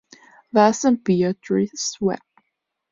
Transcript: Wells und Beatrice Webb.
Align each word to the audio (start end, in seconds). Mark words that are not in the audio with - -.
Wells 0.51 0.83
und 0.83 1.03
Beatrice 1.03 1.97
Webb. 1.99 2.23